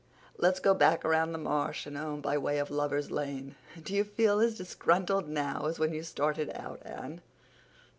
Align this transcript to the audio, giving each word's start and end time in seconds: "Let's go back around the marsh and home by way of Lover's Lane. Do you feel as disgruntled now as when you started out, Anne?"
"Let's 0.35 0.59
go 0.59 0.73
back 0.73 1.05
around 1.05 1.31
the 1.31 1.37
marsh 1.37 1.85
and 1.85 1.95
home 1.95 2.21
by 2.21 2.35
way 2.35 2.57
of 2.57 2.71
Lover's 2.71 3.11
Lane. 3.11 3.53
Do 3.83 3.93
you 3.93 4.03
feel 4.03 4.39
as 4.39 4.57
disgruntled 4.57 5.29
now 5.29 5.67
as 5.67 5.77
when 5.77 5.93
you 5.93 6.01
started 6.01 6.49
out, 6.55 6.81
Anne?" 6.83 7.21